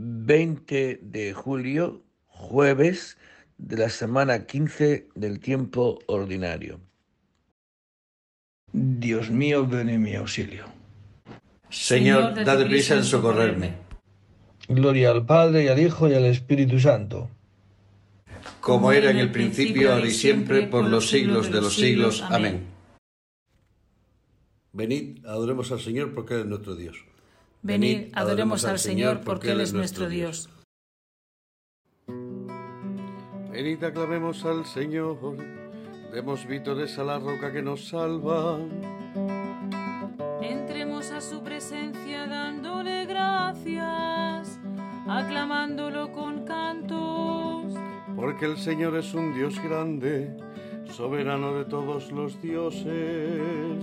20 0.00 1.00
de 1.02 1.32
julio, 1.32 2.04
jueves 2.28 3.18
de 3.56 3.76
la 3.78 3.88
semana 3.88 4.46
15 4.46 5.08
del 5.16 5.40
tiempo 5.40 5.98
ordinario. 6.06 6.80
Dios 8.72 9.28
mío, 9.30 9.66
ven 9.66 9.88
en 9.88 10.02
mi 10.02 10.14
auxilio. 10.14 10.66
Señor, 11.68 12.44
date 12.44 12.66
prisa 12.66 12.94
en 12.94 13.02
socorrerme. 13.02 13.74
Gloria 14.68 15.10
al 15.10 15.26
Padre 15.26 15.64
y 15.64 15.68
al 15.68 15.80
Hijo 15.80 16.08
y 16.08 16.14
al 16.14 16.26
Espíritu 16.26 16.78
Santo. 16.78 17.28
Como 18.60 18.92
era 18.92 19.10
en 19.10 19.16
el 19.18 19.32
principio, 19.32 19.92
ahora 19.92 20.06
y 20.06 20.12
siempre, 20.12 20.68
por 20.68 20.84
los 20.84 21.08
siglos 21.08 21.50
de 21.50 21.60
los 21.60 21.74
siglos. 21.74 22.22
Amén. 22.22 22.66
Venid, 24.72 25.26
adoremos 25.26 25.72
al 25.72 25.80
Señor 25.80 26.14
porque 26.14 26.34
Él 26.34 26.40
es 26.42 26.46
nuestro 26.46 26.76
Dios. 26.76 26.98
Venid, 27.62 28.12
adoremos 28.14 28.64
al 28.64 28.78
Señor 28.78 29.22
porque 29.24 29.50
Él 29.50 29.60
es 29.60 29.72
nuestro 29.72 30.08
Dios. 30.08 30.48
Venid, 33.50 33.82
aclamemos 33.82 34.44
al 34.44 34.64
Señor, 34.64 35.18
demos 36.12 36.46
vítores 36.46 36.96
a 36.98 37.04
la 37.04 37.18
roca 37.18 37.52
que 37.52 37.60
nos 37.60 37.88
salva. 37.88 38.58
Entremos 40.40 41.10
a 41.10 41.20
su 41.20 41.42
presencia 41.42 42.28
dándole 42.28 43.06
gracias, 43.06 44.60
aclamándolo 45.08 46.12
con 46.12 46.44
cantos. 46.44 47.74
Porque 48.14 48.46
el 48.46 48.56
Señor 48.56 48.96
es 48.96 49.12
un 49.14 49.34
Dios 49.34 49.60
grande, 49.60 50.36
soberano 50.92 51.54
de 51.54 51.64
todos 51.64 52.12
los 52.12 52.40
dioses. 52.40 53.82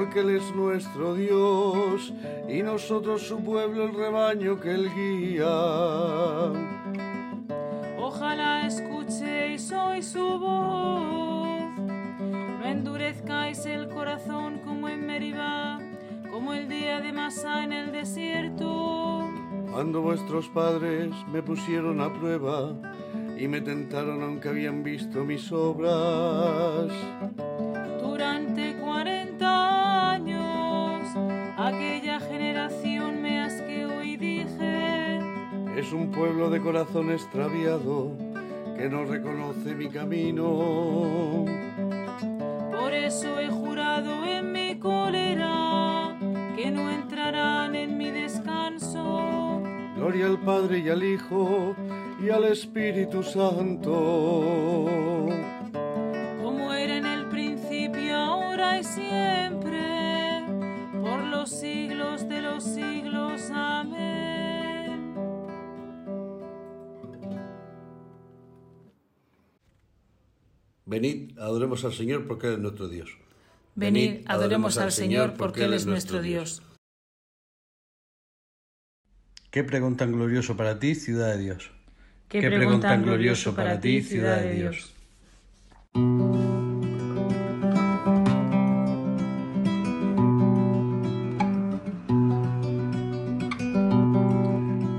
Porque 0.00 0.20
Él 0.20 0.30
es 0.30 0.54
nuestro 0.54 1.14
Dios 1.14 2.14
y 2.48 2.62
nosotros 2.62 3.20
su 3.20 3.44
pueblo, 3.44 3.84
el 3.84 3.94
rebaño 3.94 4.58
que 4.58 4.70
Él 4.70 4.90
guía. 4.94 5.46
Ojalá 7.98 8.66
escuchéis 8.66 9.70
hoy 9.70 10.02
su 10.02 10.38
voz. 10.38 11.76
No 11.78 12.64
endurezcáis 12.64 13.66
el 13.66 13.90
corazón 13.90 14.60
como 14.64 14.88
en 14.88 15.06
Meribá, 15.06 15.78
como 16.30 16.54
el 16.54 16.70
día 16.70 17.02
de 17.02 17.12
Masá 17.12 17.62
en 17.62 17.74
el 17.74 17.92
desierto. 17.92 19.28
Cuando 19.70 20.00
vuestros 20.00 20.48
padres 20.48 21.10
me 21.30 21.42
pusieron 21.42 22.00
a 22.00 22.10
prueba 22.10 22.72
y 23.38 23.46
me 23.48 23.60
tentaron 23.60 24.22
aunque 24.22 24.48
habían 24.48 24.82
visto 24.82 25.26
mis 25.26 25.52
obras. 25.52 26.90
Es 35.80 35.94
un 35.94 36.10
pueblo 36.10 36.50
de 36.50 36.60
corazón 36.60 37.10
extraviado 37.10 38.14
que 38.76 38.90
no 38.90 39.06
reconoce 39.06 39.74
mi 39.74 39.88
camino. 39.88 41.46
por 42.70 42.92
eso 42.92 43.40
he 43.40 43.48
jurado 43.48 44.26
en 44.26 44.52
mi 44.52 44.78
cólera 44.78 46.18
que 46.54 46.70
no 46.70 46.90
entrarán 46.90 47.74
en 47.74 47.96
mi 47.96 48.10
descanso. 48.10 49.62
Gloria 49.96 50.26
al 50.26 50.38
Padre 50.40 50.80
y 50.80 50.90
al 50.90 51.02
Hijo 51.02 51.74
y 52.22 52.28
al 52.28 52.44
Espíritu 52.44 53.22
Santo. 53.22 55.28
Venid, 70.90 71.38
adoremos 71.38 71.84
al 71.84 71.92
Señor 71.92 72.26
porque 72.26 72.48
Él 72.48 72.54
es 72.54 72.58
nuestro 72.58 72.88
Dios. 72.88 73.16
Venid, 73.76 74.22
adoremos 74.26 74.76
al 74.76 74.90
Señor 74.90 75.34
porque 75.38 75.62
Él 75.62 75.72
es 75.72 75.86
nuestro 75.86 76.20
Dios. 76.20 76.62
Qué 79.52 79.62
pregón 79.62 79.96
tan 79.96 80.10
glorioso 80.10 80.56
para 80.56 80.80
ti, 80.80 80.96
ciudad 80.96 81.36
de 81.36 81.38
Dios. 81.38 81.70
Qué 82.28 82.40
pregón 82.40 82.80
tan 82.80 83.04
glorioso 83.04 83.54
para 83.54 83.80
ti, 83.80 84.02
ciudad 84.02 84.42
de 84.42 84.52
Dios. 84.52 84.92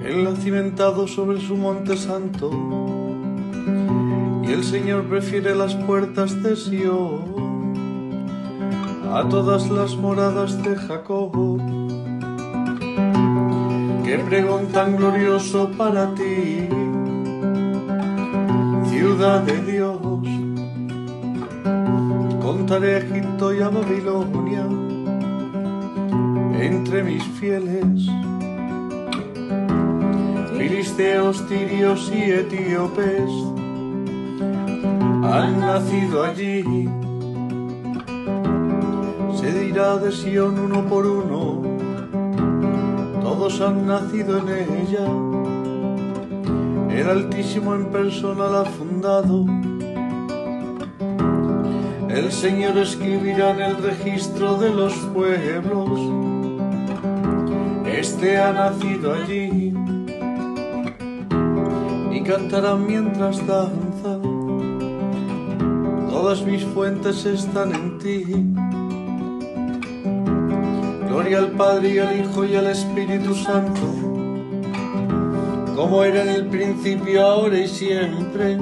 Él 0.06 0.26
ha 0.26 0.36
cimentado 0.38 1.06
sobre 1.06 1.42
su 1.42 1.58
monte 1.58 1.98
santo, 1.98 2.50
el 4.54 4.64
Señor 4.66 5.06
prefiere 5.06 5.56
las 5.56 5.76
puertas 5.76 6.44
de 6.44 6.56
Sion 6.56 7.42
a 9.14 9.28
todas 9.30 9.70
las 9.70 9.96
moradas 9.96 10.62
de 10.64 10.76
Jacob. 10.76 11.32
Qué 14.04 14.18
pregón 14.28 14.68
tan 14.68 14.98
glorioso 14.98 15.70
para 15.78 16.14
ti, 16.16 16.68
ciudad 18.90 19.42
de 19.42 19.72
Dios. 19.72 20.28
Contaré 22.42 22.96
a 22.96 22.98
Egipto 22.98 23.54
y 23.54 23.62
a 23.62 23.70
Babilonia 23.70 24.66
entre 26.60 27.04
mis 27.04 27.24
fieles 27.40 28.10
filisteos, 30.58 31.48
tirios 31.48 32.12
y 32.14 32.32
etíopes 32.32 33.61
han 35.24 35.60
nacido 35.60 36.24
allí. 36.24 36.90
Se 39.36 39.52
dirá 39.60 39.98
de 39.98 40.12
Sion 40.12 40.60
uno 40.60 40.86
por 40.86 41.06
uno, 41.06 41.62
todos 43.22 43.62
han 43.62 43.88
nacido 43.88 44.40
en 44.40 44.50
ella. 44.50 45.06
El 46.90 47.10
Altísimo 47.10 47.74
en 47.74 47.86
persona 47.86 48.48
la 48.48 48.62
ha 48.62 48.66
fundado. 48.66 49.46
El 52.10 52.32
Señor 52.32 52.78
escribirá 52.78 53.52
en 53.52 53.62
el 53.62 53.78
registro 53.78 54.58
de 54.58 54.70
los 54.70 54.94
pueblos. 55.14 56.00
Este 57.86 58.38
ha 58.38 58.52
nacido 58.52 59.14
allí 59.14 59.74
y 62.12 62.22
cantarán 62.24 62.86
mientras 62.86 63.46
danza. 63.48 63.81
Todas 66.22 66.44
mis 66.44 66.64
fuentes 66.64 67.26
están 67.26 67.74
en 67.74 67.98
ti. 67.98 68.24
Gloria 71.08 71.40
al 71.40 71.52
Padre 71.54 71.96
y 71.96 71.98
al 71.98 72.20
Hijo 72.20 72.46
y 72.46 72.56
al 72.56 72.68
Espíritu 72.68 73.34
Santo, 73.34 73.82
como 75.76 76.04
era 76.04 76.22
en 76.22 76.30
el 76.30 76.46
principio, 76.46 77.26
ahora 77.26 77.58
y 77.58 77.68
siempre, 77.68 78.56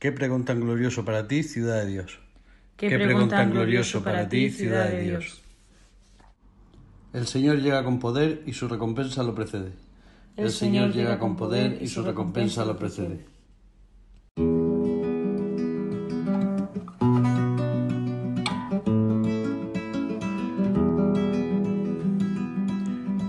Qué 0.00 0.10
pregón 0.10 0.44
tan 0.44 0.60
glorioso 0.60 1.04
para 1.04 1.28
ti, 1.28 1.44
ciudad 1.44 1.84
de 1.84 1.86
Dios. 1.86 2.18
Qué 2.76 2.88
pregón 2.88 3.28
tan 3.28 3.52
glorioso 3.52 4.02
para 4.02 4.28
ti, 4.28 4.50
ciudad 4.50 4.88
de 4.88 5.02
Dios. 5.02 5.41
El 7.12 7.26
Señor 7.26 7.60
llega 7.60 7.84
con 7.84 7.98
poder 7.98 8.42
y 8.46 8.54
su 8.54 8.68
recompensa 8.68 9.22
lo 9.22 9.34
precede. 9.34 9.72
El 10.34 10.50
Señor 10.50 10.92
llega 10.92 11.18
con 11.18 11.36
poder 11.36 11.78
y 11.82 11.86
su 11.86 12.02
recompensa 12.02 12.64
lo 12.64 12.78
precede. 12.78 13.26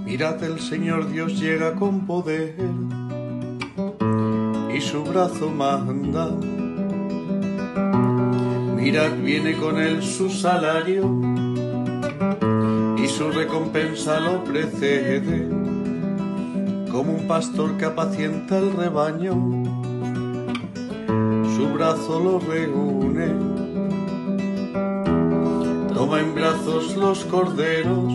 Mirad, 0.05 0.41
el 0.43 0.61
Señor 0.61 1.11
Dios 1.11 1.37
llega 1.37 1.75
con 1.75 2.05
poder 2.05 2.55
y 4.73 4.79
su 4.79 5.03
brazo 5.03 5.49
manda. 5.49 6.31
Mirad, 8.77 9.17
viene 9.21 9.57
con 9.57 9.77
él 9.77 10.01
su 10.01 10.29
salario 10.29 11.32
su 13.23 13.31
recompensa 13.31 14.19
lo 14.19 14.43
precede, 14.43 15.47
como 16.91 17.13
un 17.13 17.25
pastor 17.25 17.77
que 17.77 17.85
apacienta 17.85 18.57
el 18.57 18.73
rebaño, 18.73 19.33
su 21.55 21.69
brazo 21.73 22.19
lo 22.19 22.39
reúne, 22.39 23.27
toma 25.93 26.19
en 26.19 26.35
brazos 26.35 26.97
los 26.97 27.23
corderos 27.23 28.11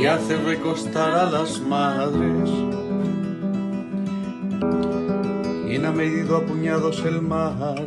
y 0.00 0.06
hace 0.06 0.36
recostar 0.38 1.12
a 1.12 1.30
las 1.30 1.60
madres. 1.60 2.50
¿Quién 5.66 5.84
ha 5.84 5.92
medido 5.92 6.38
a 6.38 6.40
puñados 6.40 7.04
el 7.04 7.20
mar? 7.20 7.84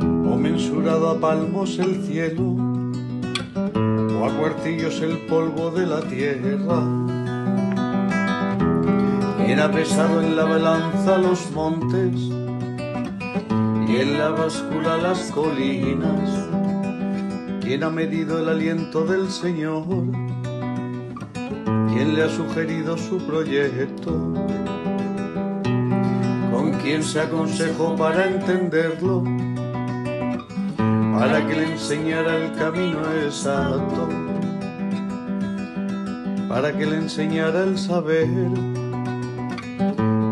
¿O 0.00 0.36
mensurado 0.36 1.10
a 1.10 1.20
palmos 1.20 1.78
el 1.78 2.02
cielo? 2.02 2.71
¿O 4.22 4.26
a 4.26 4.38
cuartillos 4.38 5.00
el 5.00 5.18
polvo 5.26 5.72
de 5.72 5.84
la 5.84 6.00
tierra? 6.00 6.80
¿Quién 9.44 9.58
ha 9.58 9.68
pesado 9.68 10.22
en 10.22 10.36
la 10.36 10.44
balanza 10.44 11.18
los 11.18 11.50
montes? 11.50 12.14
Y 13.88 13.96
en 13.96 14.18
la 14.18 14.28
báscula 14.28 14.96
las 14.98 15.22
colinas. 15.32 16.48
¿Quién 17.62 17.82
ha 17.82 17.90
medido 17.90 18.38
el 18.38 18.48
aliento 18.48 19.04
del 19.04 19.28
Señor? 19.28 19.86
¿Quién 21.92 22.14
le 22.14 22.22
ha 22.22 22.28
sugerido 22.28 22.96
su 22.96 23.18
proyecto? 23.26 24.12
¿Con 26.52 26.74
quién 26.80 27.02
se 27.02 27.22
aconsejó 27.22 27.96
para 27.96 28.28
entenderlo? 28.28 29.24
Para 31.22 31.46
que 31.46 31.54
le 31.54 31.70
enseñara 31.70 32.34
el 32.34 32.52
camino 32.54 32.98
exacto, 33.24 34.08
para 36.48 36.76
que 36.76 36.84
le 36.84 36.96
enseñara 36.96 37.62
el 37.62 37.78
saber 37.78 38.26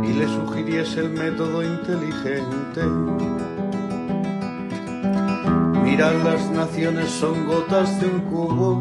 y 0.03 0.13
le 0.13 0.27
sugiriese 0.27 0.99
el 0.99 1.11
método 1.11 1.63
inteligente. 1.63 2.83
Mirad 5.85 6.25
las 6.25 6.51
naciones 6.51 7.09
son 7.09 7.47
gotas 7.47 8.01
de 8.01 8.09
un 8.09 8.21
cubo 8.23 8.81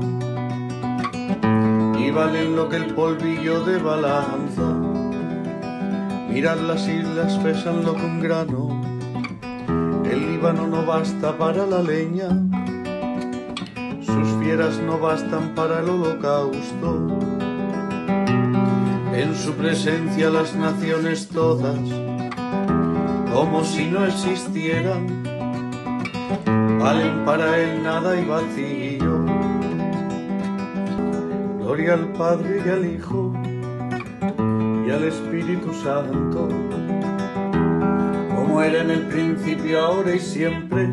y 1.95 2.09
valen 2.09 2.55
lo 2.55 2.69
que 2.69 2.77
el 2.77 2.95
polvillo 2.95 3.63
de 3.65 3.77
balanza. 3.77 4.73
Mirad 6.27 6.57
las 6.57 6.87
islas 6.87 7.37
pesan 7.43 7.83
lo 7.85 7.93
que 7.93 8.03
un 8.03 8.19
grano, 8.19 8.78
Líbano 10.39 10.67
no 10.67 10.85
basta 10.85 11.37
para 11.37 11.65
la 11.65 11.81
leña, 11.81 12.29
sus 13.99 14.41
fieras 14.41 14.79
no 14.79 14.97
bastan 14.97 15.53
para 15.53 15.81
el 15.81 15.89
holocausto. 15.89 17.19
En 19.13 19.35
su 19.35 19.51
presencia 19.55 20.29
las 20.29 20.55
naciones 20.55 21.27
todas, 21.27 21.77
como 23.33 23.65
si 23.65 23.87
no 23.87 24.05
existieran, 24.05 25.07
valen 26.79 27.25
para 27.25 27.57
él 27.57 27.83
nada 27.83 28.17
y 28.17 28.23
vacío. 28.23 29.25
Gloria 31.59 31.95
al 31.95 32.13
Padre 32.13 32.63
y 32.65 32.69
al 32.69 32.85
Hijo 32.85 33.33
y 34.87 34.89
al 34.89 35.03
Espíritu 35.03 35.73
Santo, 35.73 36.47
era 38.69 38.83
en 38.83 38.91
el 38.91 39.07
principio, 39.07 39.79
ahora 39.79 40.15
y 40.15 40.19
siempre, 40.19 40.87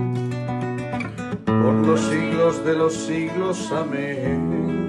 por 1.44 1.75
los 1.87 2.00
siglos 2.00 2.64
de 2.64 2.75
los 2.75 2.94
siglos. 2.94 3.70
Amén. 3.70 4.88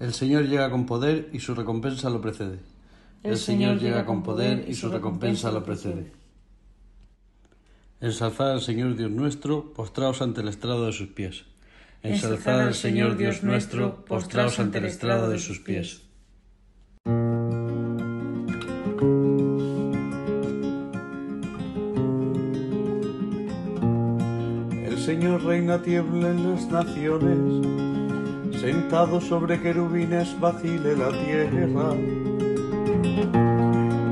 El 0.00 0.12
Señor 0.12 0.48
llega 0.48 0.70
con 0.70 0.86
poder 0.86 1.28
y 1.32 1.38
su 1.38 1.54
recompensa 1.54 2.10
lo 2.10 2.20
precede. 2.20 2.58
El 3.22 3.36
Señor 3.36 3.78
llega 3.78 4.04
con 4.04 4.24
poder 4.24 4.64
y 4.68 4.74
su 4.74 4.88
recompensa 4.88 5.52
lo 5.52 5.62
precede. 5.62 6.10
Ensalzad 8.00 8.52
al 8.52 8.60
Señor 8.60 8.96
Dios 8.96 9.10
nuestro, 9.10 9.72
postraos 9.72 10.20
ante 10.20 10.40
el 10.40 10.48
estrado 10.48 10.86
de 10.86 10.92
sus 10.92 11.08
pies. 11.08 11.44
Ensalzad 12.02 12.60
al 12.60 12.74
Señor 12.74 13.16
Dios 13.16 13.44
nuestro, 13.44 14.04
postraos 14.04 14.58
ante 14.58 14.78
el 14.78 14.86
estrado 14.86 15.28
de 15.28 15.38
sus 15.38 15.60
pies. 15.60 16.02
Señor 25.08 25.42
reina 25.42 25.80
tiembla 25.80 26.28
en 26.28 26.52
las 26.52 26.68
naciones, 26.68 27.66
sentado 28.60 29.22
sobre 29.22 29.58
querubines 29.58 30.38
vacile 30.38 30.94
la 30.94 31.08
tierra. 31.08 31.94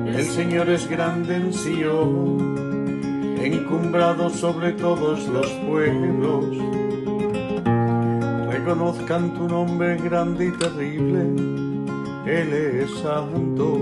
El 0.06 0.24
Señor 0.24 0.70
es 0.70 0.88
grande 0.88 1.36
en 1.36 1.52
Sion, 1.52 3.36
encumbrado 3.42 4.30
sobre 4.30 4.72
todos 4.72 5.28
los 5.28 5.50
pueblos. 5.68 6.56
Reconozcan 8.48 9.34
tu 9.34 9.48
nombre 9.48 9.98
grande 9.98 10.46
y 10.46 10.52
terrible, 10.52 11.24
Él 12.24 12.52
es 12.54 12.90
santo. 13.02 13.80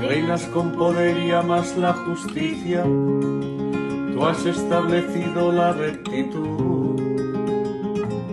Reinas 0.00 0.44
con 0.54 0.70
poder 0.70 1.18
y 1.18 1.32
amas 1.32 1.76
la 1.76 1.94
justicia, 1.94 2.84
tú 4.18 4.26
has 4.26 4.44
establecido 4.46 5.52
la 5.52 5.72
rectitud. 5.72 6.96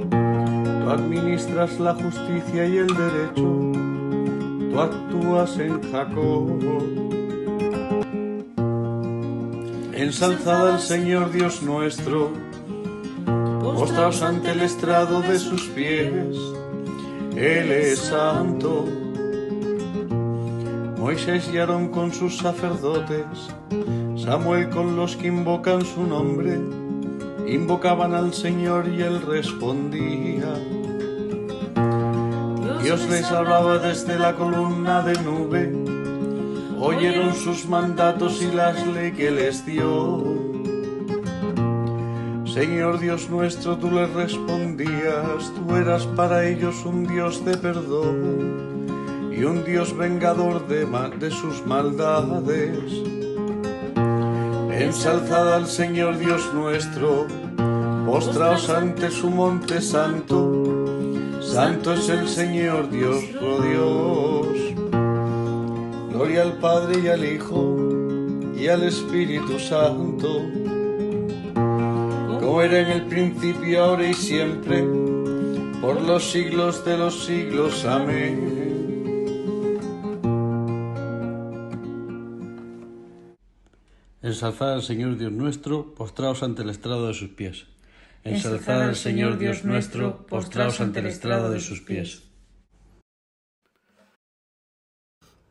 Tú 0.10 0.90
administras 0.90 1.80
la 1.80 1.94
justicia 1.94 2.66
y 2.66 2.78
el 2.78 2.88
derecho, 2.88 3.72
tú 4.72 4.80
actúas 4.80 5.60
en 5.60 5.80
Jacob. 5.92 6.60
Ensalzad 9.94 10.72
al 10.72 10.80
Señor 10.80 11.32
Dios 11.32 11.62
nuestro, 11.62 12.32
postraos 13.62 14.24
ante 14.24 14.54
el 14.54 14.62
estrado 14.62 15.22
de 15.22 15.38
sus 15.38 15.68
pies, 15.68 16.36
Él 17.36 17.72
es 17.72 18.00
santo. 18.00 18.86
Moisés 20.98 21.48
y 21.54 21.60
Aarón 21.60 21.90
con 21.90 22.12
sus 22.12 22.38
sacerdotes, 22.38 23.54
Samuel 24.26 24.70
con 24.72 24.96
los 24.96 25.16
que 25.16 25.28
invocan 25.28 25.86
su 25.86 26.04
nombre, 26.04 26.60
invocaban 27.48 28.16
al 28.16 28.34
Señor 28.34 28.88
y 28.88 29.04
él 29.04 29.22
respondía. 29.22 30.52
Dios 32.82 33.08
les 33.08 33.32
hablaba 33.32 33.78
desde 33.78 34.18
la 34.18 34.34
columna 34.34 35.04
de 35.04 35.14
nube, 35.22 35.72
oyeron 36.80 37.36
sus 37.36 37.68
mandatos 37.68 38.42
y 38.42 38.52
las 38.52 38.88
leyes 38.88 39.16
que 39.16 39.30
les 39.30 39.64
dio. 39.64 40.24
Señor 42.46 42.98
Dios 42.98 43.30
nuestro, 43.30 43.78
tú 43.78 43.92
les 43.92 44.12
respondías, 44.12 45.54
tú 45.56 45.76
eras 45.76 46.08
para 46.08 46.48
ellos 46.48 46.84
un 46.84 47.06
Dios 47.06 47.46
de 47.46 47.58
perdón 47.58 48.88
y 49.32 49.44
un 49.44 49.64
Dios 49.64 49.96
vengador 49.96 50.68
de, 50.68 50.88
de 51.20 51.30
sus 51.30 51.64
maldades. 51.68 53.15
Ensalzad 54.78 55.54
al 55.54 55.68
Señor 55.68 56.18
Dios 56.18 56.54
nuestro, 56.54 57.28
postraos 58.06 58.70
ante 58.70 59.10
su 59.10 59.30
monte 59.30 59.82
santo. 59.82 61.40
Santo 61.42 61.94
es 61.94 62.10
el 62.10 62.28
Señor 62.28 62.90
Dios, 62.90 63.24
oh 63.42 63.62
Dios. 63.62 64.58
Gloria 66.12 66.42
al 66.42 66.58
Padre 66.60 67.00
y 67.04 67.08
al 67.08 67.24
Hijo 67.24 67.78
y 68.58 68.68
al 68.68 68.84
Espíritu 68.84 69.60
Santo, 69.60 70.42
como 71.54 72.62
era 72.62 72.80
en 72.80 72.90
el 72.90 73.06
principio, 73.06 73.82
ahora 73.82 74.10
y 74.10 74.14
siempre, 74.14 74.84
por 75.80 76.02
los 76.02 76.32
siglos 76.32 76.84
de 76.84 76.98
los 76.98 77.26
siglos. 77.26 77.86
Amén. 77.86 78.65
Ensalzad 84.26 84.74
al 84.74 84.82
Señor 84.82 85.20
Dios 85.20 85.32
nuestro, 85.32 85.94
postraos 85.94 86.42
ante 86.42 86.64
el 86.64 86.72
estrado 86.72 87.08
de 87.08 87.14
sus 87.14 87.30
pies. 87.30 87.68
Ensalzad 88.24 88.82
al 88.82 88.96
Señor 88.96 89.38
Dios 89.38 89.64
nuestro, 89.64 90.26
postraos 90.26 90.82
ante 90.82 91.00
el 91.00 91.06
estrado 91.06 91.52
de 91.52 91.60
sus 91.60 91.82
pies. 91.82 92.24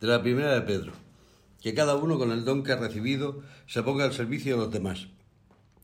De 0.01 0.09
la 0.09 0.21
primera 0.21 0.55
de 0.55 0.63
Pedro. 0.63 0.93
Que 1.63 1.73
cada 1.73 1.95
uno 1.95 2.19
con 2.19 2.33
el 2.33 2.45
don 2.45 2.65
que 2.65 2.73
ha 2.73 2.77
recibido 2.77 3.45
se 3.69 3.85
ponga 3.85 4.07
al 4.07 4.13
servicio 4.13 4.57
de 4.57 4.65
los 4.65 4.73
demás, 4.73 5.07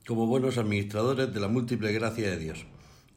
como 0.04 0.26
buenos 0.26 0.58
administradores 0.58 1.32
de 1.32 1.38
la 1.38 1.46
múltiple 1.46 1.92
gracia 1.92 2.28
de 2.28 2.38
Dios. 2.38 2.66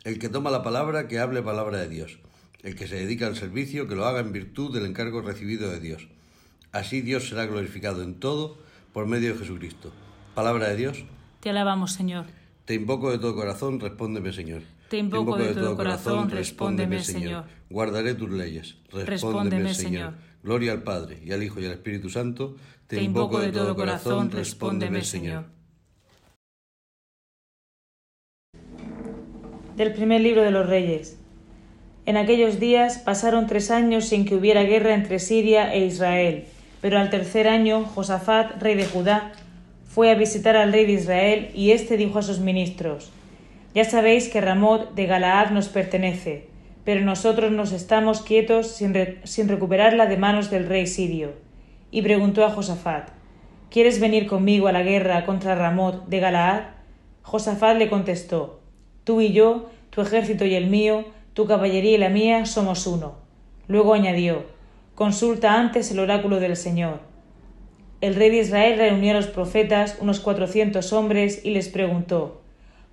El 0.03 0.19
que 0.19 0.29
toma 0.29 0.51
la 0.51 0.61
palabra, 0.61 1.07
que 1.07 1.17
hable 1.17 1.41
palabra 1.41 1.79
de 1.79 1.89
Dios. 1.89 2.19
El 2.61 2.75
que 2.75 2.87
se 2.87 2.97
dedica 2.97 3.25
al 3.25 3.37
servicio, 3.37 3.87
que 3.87 3.95
lo 3.95 4.05
haga 4.05 4.19
en 4.19 4.33
virtud 4.33 4.71
del 4.71 4.85
encargo 4.85 5.23
recibido 5.23 5.71
de 5.71 5.79
Dios. 5.79 6.09
Así 6.71 7.01
Dios 7.01 7.27
será 7.27 7.47
glorificado 7.47 8.03
en 8.03 8.19
todo 8.19 8.61
por 8.93 9.07
medio 9.07 9.33
de 9.33 9.39
Jesucristo. 9.39 9.91
Palabra 10.35 10.69
de 10.69 10.77
Dios. 10.77 11.03
Te 11.41 11.49
alabamos, 11.49 11.91
Señor. 11.91 12.25
Te 12.65 12.75
invoco 12.75 13.11
de 13.11 13.17
todo 13.17 13.35
corazón, 13.35 13.79
respóndeme, 13.79 14.31
Señor. 14.31 14.61
Te 14.89 14.97
invoco 14.97 15.35
de 15.35 15.53
todo 15.53 15.75
corazón, 15.75 16.29
respóndeme, 16.29 17.03
Señor. 17.03 17.45
Guardaré 17.69 18.13
tus 18.13 18.29
leyes, 18.29 18.77
respóndeme, 18.91 19.73
Señor. 19.73 20.13
Gloria 20.43 20.71
al 20.71 20.83
Padre, 20.83 21.19
y 21.25 21.31
al 21.31 21.41
Hijo, 21.43 21.59
y 21.59 21.65
al 21.65 21.71
Espíritu 21.71 22.09
Santo. 22.09 22.55
Te 22.87 23.01
invoco 23.01 23.39
de 23.39 23.51
todo 23.51 23.75
corazón, 23.75 24.29
respóndeme, 24.31 25.03
Señor. 25.03 25.45
Del 29.75 29.93
primer 29.93 30.21
libro 30.21 30.43
de 30.43 30.51
los 30.51 30.67
Reyes. 30.67 31.17
En 32.05 32.17
aquellos 32.17 32.59
días 32.59 32.99
pasaron 32.99 33.47
tres 33.47 33.71
años 33.71 34.05
sin 34.05 34.25
que 34.25 34.35
hubiera 34.35 34.63
guerra 34.63 34.93
entre 34.93 35.19
Siria 35.19 35.73
e 35.73 35.85
Israel, 35.85 36.45
pero 36.83 36.99
al 36.99 37.09
tercer 37.09 37.47
año 37.47 37.85
Josafat, 37.85 38.61
rey 38.61 38.75
de 38.75 38.83
Judá, 38.83 39.31
fue 39.85 40.11
a 40.11 40.15
visitar 40.15 40.57
al 40.57 40.73
rey 40.73 40.85
de 40.85 40.91
Israel 40.91 41.49
y 41.53 41.71
éste 41.71 41.95
dijo 41.95 42.19
a 42.19 42.23
sus 42.23 42.39
ministros, 42.39 43.09
Ya 43.73 43.85
sabéis 43.85 44.27
que 44.27 44.41
Ramot 44.41 44.93
de 44.93 45.05
Galaad 45.05 45.51
nos 45.51 45.69
pertenece, 45.69 46.49
pero 46.83 46.99
nosotros 46.99 47.53
nos 47.53 47.71
estamos 47.71 48.21
quietos 48.21 48.67
sin, 48.67 48.93
sin 49.23 49.47
recuperarla 49.47 50.07
de 50.07 50.17
manos 50.17 50.49
del 50.49 50.67
rey 50.67 50.85
sirio. 50.85 51.31
Y 51.89 52.01
preguntó 52.01 52.43
a 52.43 52.49
Josafat, 52.49 53.11
¿Quieres 53.71 54.01
venir 54.01 54.27
conmigo 54.27 54.67
a 54.67 54.73
la 54.73 54.83
guerra 54.83 55.25
contra 55.25 55.55
Ramot 55.55 56.07
de 56.07 56.19
Galaad? 56.19 56.63
Josafat 57.21 57.77
le 57.77 57.89
contestó, 57.89 58.59
Tú 59.05 59.21
y 59.21 59.31
yo, 59.31 59.69
tu 59.89 60.01
ejército 60.01 60.43
y 60.43 60.55
el 60.55 60.69
mío, 60.69 61.05
tu 61.33 61.45
caballería 61.45 61.93
y 61.93 61.97
la 61.97 62.09
mía 62.09 62.45
somos 62.45 62.87
uno. 62.87 63.13
Luego 63.69 63.93
añadió, 63.93 64.43
Consulta 64.95 65.59
antes 65.59 65.89
el 65.89 65.97
oráculo 65.97 66.39
del 66.39 66.55
Señor. 66.55 66.99
El 67.99 68.13
rey 68.13 68.29
de 68.29 68.37
Israel 68.37 68.77
reunió 68.77 69.13
a 69.13 69.15
los 69.15 69.25
profetas, 69.25 69.97
unos 69.99 70.19
cuatrocientos 70.19 70.93
hombres, 70.93 71.43
y 71.43 71.49
les 71.49 71.67
preguntó, 71.67 72.43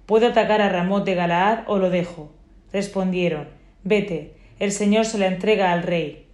¿Puedo 0.07 0.29
atacar 0.29 0.63
a 0.63 0.71
Ramot 0.71 1.05
de 1.05 1.15
Galaad 1.15 1.65
o 1.67 1.77
lo 1.77 1.91
dejo? 1.91 2.33
Respondieron, 2.73 3.49
Vete, 3.85 4.33
el 4.59 4.73
Señor 4.73 5.05
se 5.05 5.19
la 5.19 5.27
entrega 5.27 5.73
al 5.73 5.83
rey. 5.83 6.27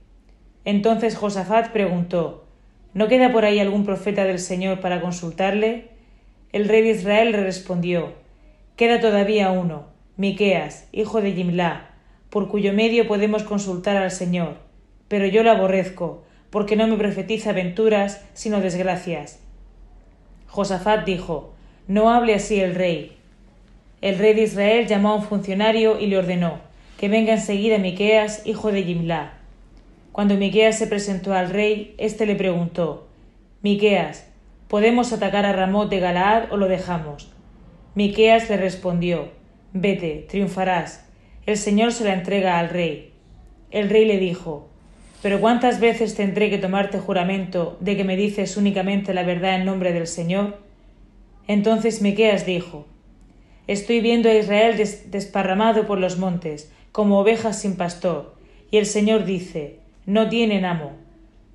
Entonces 0.64 1.16
Josafat 1.16 1.73
preguntó, 1.73 2.46
¿No 2.94 3.08
queda 3.08 3.32
por 3.32 3.44
ahí 3.44 3.58
algún 3.58 3.85
profeta 3.85 4.23
del 4.25 4.38
Señor 4.38 4.78
para 4.78 5.00
consultarle? 5.00 5.88
El 6.52 6.68
rey 6.68 6.82
de 6.82 6.90
Israel 6.90 7.32
le 7.32 7.42
respondió, 7.42 8.12
Queda 8.76 9.00
todavía 9.00 9.50
uno, 9.50 9.87
Miqueas, 10.16 10.88
hijo 10.92 11.20
de 11.23 11.32
Jimlá, 11.32 11.90
por 12.30 12.46
cuyo 12.46 12.73
medio 12.73 13.08
podemos 13.08 13.42
consultar 13.42 13.96
al 13.96 14.12
Señor. 14.12 14.65
Pero 15.08 15.26
yo 15.26 15.42
lo 15.42 15.50
aborrezco, 15.50 16.25
porque 16.50 16.76
no 16.76 16.86
me 16.86 16.96
profetiza 16.96 17.50
aventuras, 17.50 18.25
sino 18.34 18.60
desgracias. 18.60 19.40
Josafat 20.48 21.04
dijo, 21.04 21.52
No 21.86 22.10
hable 22.10 22.34
así 22.34 22.60
el 22.60 22.75
rey. 22.75 23.16
El 24.00 24.18
rey 24.18 24.34
de 24.34 24.42
Israel 24.42 24.86
llamó 24.86 25.10
a 25.10 25.14
un 25.16 25.22
funcionario 25.22 25.98
y 25.98 26.06
le 26.06 26.18
ordenó, 26.18 26.60
que 26.98 27.08
venga 27.08 27.32
enseguida 27.32 27.78
Miqueas, 27.78 28.46
hijo 28.46 28.72
de 28.72 28.82
Jimlá. 28.82 29.34
Cuando 30.12 30.36
Miqueas 30.36 30.78
se 30.78 30.86
presentó 30.86 31.34
al 31.34 31.50
rey, 31.50 31.94
éste 31.98 32.25
le 32.25 32.36
preguntó, 32.36 33.06
Miqueas, 33.62 34.26
¿podemos 34.68 35.12
atacar 35.12 35.44
a 35.44 35.52
Ramot 35.52 35.90
de 35.90 36.00
Galaad 36.00 36.52
o 36.52 36.56
lo 36.56 36.68
dejamos? 36.68 37.30
Miqueas 37.94 38.48
le 38.48 38.56
respondió, 38.56 39.28
Vete, 39.72 40.25
triunfarás. 40.28 41.06
El 41.44 41.58
Señor 41.58 41.92
se 41.92 42.04
la 42.04 42.14
entrega 42.14 42.58
al 42.58 42.70
rey. 42.70 43.12
El 43.70 43.90
rey 43.90 44.06
le 44.06 44.18
dijo, 44.18 44.68
Pero 45.23 45.40
¿cuántas 45.40 45.80
veces 45.80 46.14
tendré 46.14 46.50
que 46.50 46.58
tomarte 46.58 46.99
juramento 46.99 47.76
de 47.80 47.96
que 47.96 48.04
me 48.04 48.16
dices 48.16 48.56
únicamente 48.56 49.14
la 49.14 49.23
verdad 49.23 49.56
en 49.56 49.64
nombre 49.64 49.92
del 49.92 50.06
Señor? 50.06 50.58
Entonces 51.49 52.02
Miqueas 52.02 52.46
dijo, 52.46 52.87
Estoy 53.66 54.00
viendo 54.00 54.28
a 54.28 54.35
Israel 54.35 54.76
desparramado 55.11 55.87
por 55.87 55.99
los 55.99 56.18
montes, 56.18 56.73
como 56.92 57.18
ovejas 57.18 57.61
sin 57.61 57.76
pastor, 57.76 58.37
y 58.70 58.76
el 58.76 58.87
Señor 58.87 59.25
dice, 59.25 59.80
No 60.04 60.28
tienen 60.28 60.64
amo. 60.64 60.92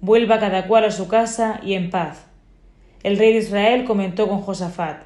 Vuelva 0.01 0.39
cada 0.39 0.67
cual 0.67 0.85
a 0.85 0.91
su 0.91 1.07
casa 1.07 1.61
y 1.63 1.75
en 1.75 1.89
paz. 1.89 2.25
El 3.03 3.17
rey 3.17 3.33
de 3.33 3.39
Israel 3.39 3.85
comentó 3.85 4.27
con 4.27 4.41
Josafat, 4.41 5.03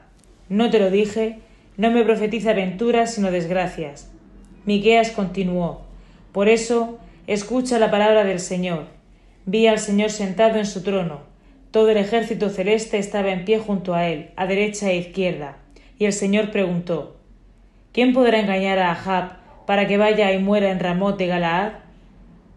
no 0.50 0.70
te 0.70 0.80
lo 0.80 0.92
dije, 0.92 1.40
no 1.78 1.92
me 1.92 2.04
profetiza 2.04 2.52
aventuras 2.52 3.14
sino 3.14 3.32
desgracias. 3.32 4.12
Miqueas 4.66 5.12
continuó, 5.12 5.82
Por 6.32 6.50
eso, 6.50 7.00
escucha 7.28 7.80
la 7.80 7.90
palabra 7.90 8.24
del 8.24 8.40
Señor. 8.40 8.86
Vi 9.46 9.68
al 9.68 9.80
Señor 9.80 10.12
sentado 10.12 10.58
en 10.58 10.66
su 10.66 10.84
trono. 10.84 11.22
Todo 11.72 11.90
el 11.90 11.98
ejército 11.98 12.50
celeste 12.50 12.98
estaba 12.98 13.32
en 13.32 13.46
pie 13.46 13.60
junto 13.60 13.94
a 13.94 14.08
él, 14.08 14.30
a 14.36 14.46
derecha 14.46 14.92
e 14.92 14.98
izquierda. 14.98 15.58
Y 15.98 16.06
el 16.06 16.14
Señor 16.14 16.52
preguntó, 16.52 17.18
¿Quién 17.92 18.14
podrá 18.14 18.40
engañar 18.40 18.80
a 18.80 18.92
Ahab 18.92 19.38
para 19.66 19.88
que 19.88 19.98
vaya 19.98 20.32
y 20.34 20.40
muera 20.40 20.72
en 20.72 20.80
Ramot 20.80 21.18
de 21.18 21.28
Galaad? 21.28 21.74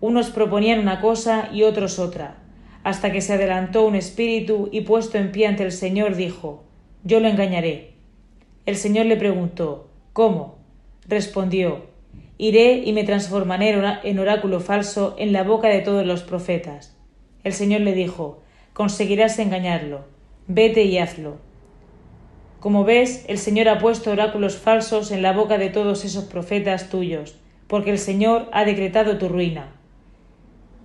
Unos 0.01 0.31
proponían 0.31 0.81
una 0.81 1.01
cosa 1.01 1.49
y 1.53 1.63
otros 1.63 1.99
otra, 1.99 2.37
hasta 2.85 3.11
que 3.11 3.21
se 3.21 3.33
adelantó 3.33 3.87
un 3.87 3.97
espíritu 3.97 4.69
y 4.71 4.83
puesto 4.83 5.19
en 5.19 5.33
pie 5.33 5.47
ante 5.47 5.65
el 5.65 5.73
Señor 5.73 6.15
dijo, 6.15 6.65
yo 7.05 7.21
lo 7.21 7.29
engañaré. 7.29 7.95
El 8.67 8.77
Señor 8.77 9.07
le 9.07 9.17
preguntó, 9.17 9.89
¿Cómo? 10.13 10.59
Respondió, 11.07 11.87
Iré 12.39 12.83
y 12.85 12.93
me 12.93 13.05
transformaré 13.05 13.77
en 14.05 14.19
oráculo 14.19 14.61
falso 14.61 15.15
en 15.19 15.33
la 15.33 15.43
boca 15.43 15.69
de 15.69 15.81
todos 15.81 16.07
los 16.07 16.23
profetas. 16.23 16.97
El 17.45 17.53
Señor 17.53 17.81
le 17.83 17.93
dijo, 17.93 18.43
Conseguirás 18.73 19.39
engañarlo. 19.39 20.07
Vete 20.47 20.85
y 20.85 20.99
hazlo. 20.99 21.39
Como 22.61 22.85
ves, 22.85 23.25
el 23.29 23.39
Señor 23.39 23.69
ha 23.69 23.79
puesto 23.79 24.11
oráculos 24.11 24.57
falsos 24.57 25.11
en 25.11 25.23
la 25.23 25.33
boca 25.33 25.59
de 25.59 25.69
todos 25.69 26.05
esos 26.05 26.25
profetas 26.25 26.89
tuyos, 26.89 27.37
porque 27.67 27.91
el 27.91 27.99
Señor 27.99 28.49
ha 28.53 28.65
decretado 28.65 29.19
tu 29.19 29.29
ruina. 29.29 29.73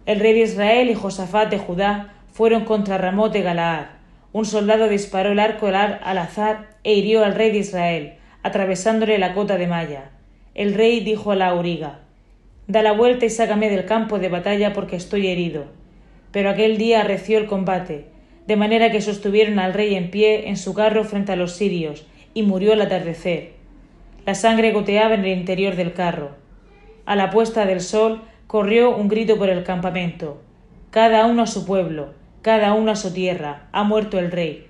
El 0.05 0.19
rey 0.19 0.33
de 0.33 0.41
Israel 0.41 0.89
y 0.89 0.95
Josafat 0.95 1.49
de 1.49 1.59
Judá 1.59 2.15
fueron 2.31 2.65
contra 2.65 2.97
Ramot 2.97 3.31
de 3.31 3.41
Galaad, 3.41 3.85
un 4.33 4.45
soldado 4.45 4.89
disparó 4.89 5.31
el 5.31 5.39
arco 5.39 5.67
al 5.67 6.17
azar 6.17 6.69
e 6.83 6.93
hirió 6.93 7.23
al 7.23 7.35
rey 7.35 7.51
de 7.51 7.59
Israel, 7.59 8.15
atravesándole 8.41 9.19
la 9.19 9.35
cota 9.35 9.57
de 9.57 9.67
malla. 9.67 10.09
El 10.55 10.75
rey 10.75 10.99
dijo 10.99 11.31
a 11.31 11.35
la 11.35 11.47
auriga 11.47 12.01
Da 12.67 12.83
la 12.83 12.91
vuelta 12.91 13.25
y 13.25 13.31
sácame 13.31 13.71
del 13.71 13.85
campo 13.85 14.19
de 14.19 14.29
batalla 14.29 14.71
porque 14.71 14.95
estoy 14.95 15.27
herido. 15.27 15.65
Pero 16.31 16.51
aquel 16.51 16.77
día 16.77 17.01
arreció 17.01 17.39
el 17.39 17.47
combate, 17.47 18.05
de 18.45 18.55
manera 18.55 18.91
que 18.91 19.01
sostuvieron 19.01 19.57
al 19.57 19.73
rey 19.73 19.95
en 19.95 20.11
pie 20.11 20.49
en 20.49 20.57
su 20.57 20.75
carro 20.75 21.05
frente 21.05 21.31
a 21.31 21.35
los 21.35 21.53
sirios, 21.53 22.05
y 22.35 22.43
murió 22.43 22.73
al 22.73 22.81
atardecer. 22.81 23.53
La 24.27 24.35
sangre 24.35 24.71
goteaba 24.71 25.15
en 25.15 25.25
el 25.25 25.39
interior 25.39 25.75
del 25.75 25.93
carro. 25.93 26.31
A 27.05 27.15
la 27.15 27.31
puesta 27.31 27.65
del 27.65 27.81
sol 27.81 28.21
corrió 28.45 28.95
un 28.95 29.07
grito 29.07 29.37
por 29.37 29.49
el 29.49 29.63
campamento. 29.63 30.39
Cada 30.91 31.25
uno 31.25 31.41
a 31.41 31.47
su 31.47 31.65
pueblo, 31.65 32.13
cada 32.43 32.73
uno 32.73 32.91
a 32.91 32.95
su 32.95 33.11
tierra, 33.11 33.69
ha 33.71 33.83
muerto 33.83 34.19
el 34.19 34.31
rey. 34.31 34.67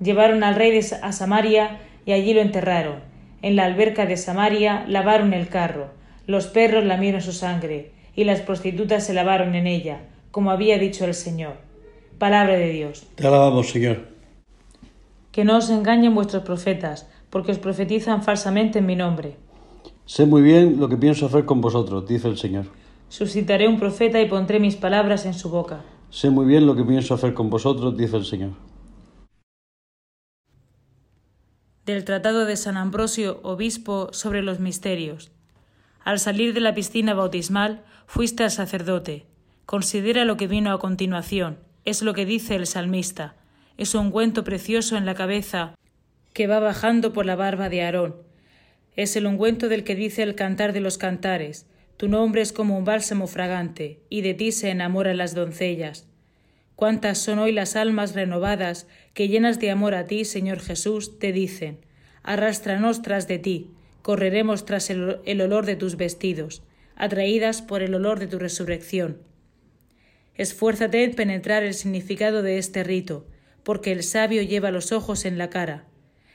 Llevaron 0.00 0.42
al 0.42 0.56
rey 0.56 0.80
a 1.00 1.12
Samaria 1.12 1.78
y 2.04 2.12
allí 2.12 2.34
lo 2.34 2.40
enterraron. 2.40 3.11
En 3.42 3.56
la 3.56 3.64
alberca 3.64 4.06
de 4.06 4.16
Samaria 4.16 4.84
lavaron 4.86 5.34
el 5.34 5.48
carro, 5.48 5.88
los 6.26 6.46
perros 6.46 6.84
lamieron 6.84 7.20
su 7.20 7.32
sangre, 7.32 7.90
y 8.14 8.22
las 8.22 8.40
prostitutas 8.40 9.04
se 9.04 9.14
lavaron 9.14 9.56
en 9.56 9.66
ella, 9.66 10.02
como 10.30 10.52
había 10.52 10.78
dicho 10.78 11.04
el 11.04 11.14
Señor. 11.14 11.54
Palabra 12.18 12.54
de 12.54 12.68
Dios. 12.68 13.04
Te 13.16 13.26
alabamos, 13.26 13.70
Señor. 13.70 14.06
Que 15.32 15.44
no 15.44 15.56
os 15.56 15.70
engañen 15.70 16.14
vuestros 16.14 16.44
profetas, 16.44 17.10
porque 17.30 17.50
os 17.50 17.58
profetizan 17.58 18.22
falsamente 18.22 18.78
en 18.78 18.86
mi 18.86 18.94
nombre. 18.94 19.34
Sé 20.06 20.24
muy 20.24 20.42
bien 20.42 20.78
lo 20.78 20.88
que 20.88 20.96
pienso 20.96 21.26
hacer 21.26 21.44
con 21.44 21.60
vosotros, 21.60 22.06
dice 22.06 22.28
el 22.28 22.38
Señor. 22.38 22.66
Suscitaré 23.08 23.66
un 23.66 23.80
profeta 23.80 24.20
y 24.20 24.28
pondré 24.28 24.60
mis 24.60 24.76
palabras 24.76 25.26
en 25.26 25.34
su 25.34 25.50
boca. 25.50 25.80
Sé 26.10 26.30
muy 26.30 26.46
bien 26.46 26.66
lo 26.66 26.76
que 26.76 26.84
pienso 26.84 27.14
hacer 27.14 27.34
con 27.34 27.50
vosotros, 27.50 27.96
dice 27.96 28.18
el 28.18 28.24
Señor. 28.24 28.50
Del 31.84 32.04
Tratado 32.04 32.44
de 32.44 32.56
San 32.56 32.76
Ambrosio, 32.76 33.40
obispo, 33.42 34.10
sobre 34.12 34.40
los 34.40 34.60
misterios. 34.60 35.32
Al 36.04 36.20
salir 36.20 36.54
de 36.54 36.60
la 36.60 36.74
piscina 36.74 37.12
bautismal, 37.12 37.82
fuiste 38.06 38.44
al 38.44 38.52
sacerdote. 38.52 39.26
Considera 39.66 40.24
lo 40.24 40.36
que 40.36 40.46
vino 40.46 40.72
a 40.72 40.78
continuación. 40.78 41.58
Es 41.84 42.02
lo 42.02 42.14
que 42.14 42.24
dice 42.24 42.54
el 42.54 42.68
salmista. 42.68 43.34
Es 43.78 43.96
un 43.96 44.06
ungüento 44.06 44.44
precioso 44.44 44.96
en 44.96 45.06
la 45.06 45.16
cabeza 45.16 45.74
que 46.32 46.46
va 46.46 46.60
bajando 46.60 47.12
por 47.12 47.26
la 47.26 47.34
barba 47.34 47.68
de 47.68 47.82
Aarón. 47.82 48.14
Es 48.94 49.16
el 49.16 49.26
ungüento 49.26 49.68
del 49.68 49.82
que 49.82 49.96
dice 49.96 50.22
el 50.22 50.36
cantar 50.36 50.72
de 50.72 50.80
los 50.80 50.98
cantares. 50.98 51.66
Tu 51.96 52.06
nombre 52.06 52.42
es 52.42 52.52
como 52.52 52.78
un 52.78 52.84
bálsamo 52.84 53.26
fragante, 53.26 54.04
y 54.08 54.20
de 54.20 54.34
ti 54.34 54.52
se 54.52 54.70
enamoran 54.70 55.16
las 55.16 55.34
doncellas. 55.34 56.06
Cuántas 56.76 57.18
son 57.18 57.38
hoy 57.38 57.52
las 57.52 57.76
almas 57.76 58.14
renovadas 58.14 58.86
que 59.14 59.28
llenas 59.28 59.60
de 59.60 59.70
amor 59.70 59.94
a 59.94 60.06
ti, 60.06 60.24
Señor 60.24 60.60
Jesús, 60.60 61.18
te 61.18 61.32
dicen, 61.32 61.78
arrástranos 62.22 63.02
tras 63.02 63.28
de 63.28 63.38
ti, 63.38 63.70
correremos 64.02 64.64
tras 64.64 64.90
el, 64.90 65.40
olor 65.40 65.66
de 65.66 65.76
tus 65.76 65.96
vestidos, 65.96 66.62
atraídas 66.96 67.62
por 67.62 67.82
el 67.82 67.94
olor 67.94 68.18
de 68.18 68.26
tu 68.26 68.38
resurrección. 68.38 69.18
Esfuérzate 70.34 71.04
en 71.04 71.14
penetrar 71.14 71.62
el 71.62 71.74
significado 71.74 72.42
de 72.42 72.58
este 72.58 72.82
rito, 72.84 73.26
porque 73.62 73.92
el 73.92 74.02
sabio 74.02 74.42
lleva 74.42 74.70
los 74.70 74.90
ojos 74.90 75.24
en 75.24 75.38
la 75.38 75.50
cara. 75.50 75.84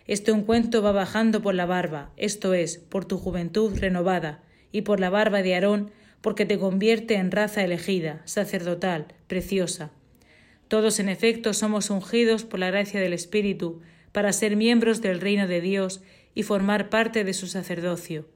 Este 0.06 0.32
ungüento 0.32 0.82
va 0.82 0.94
bajando 0.94 1.42
por 1.42 1.56
la 1.56 1.66
barba, 1.66 2.12
esto 2.16 2.54
es, 2.54 2.78
por 2.78 3.06
tu 3.06 3.18
juventud 3.18 3.78
renovada, 3.78 4.42
y 4.72 4.84
por 4.84 5.00
la 5.00 5.10
barba 5.10 5.42
de 5.42 5.56
Aarón, 5.56 5.92
porque 6.22 6.46
te 6.46 6.58
convierte 6.58 7.16
en 7.16 7.32
raza 7.32 7.64
elegida, 7.64 8.22
sacerdotal, 8.26 9.08
preciosa. 9.28 9.92
Todos 10.68 11.00
en 11.00 11.10
efecto 11.10 11.54
somos 11.54 11.90
ungidos 11.90 12.44
por 12.44 12.60
la 12.60 12.68
gracia 12.68 13.00
del 13.00 13.14
Espíritu 13.14 13.82
para 14.12 14.34
ser 14.34 14.56
miembros 14.56 15.02
del 15.02 15.22
reino 15.22 15.48
de 15.48 15.62
Dios 15.62 16.02
y 16.36 16.44
formar 16.44 16.90
parte 16.90 17.24
de 17.24 17.34
su 17.34 17.48
sacerdocio. 17.48 18.28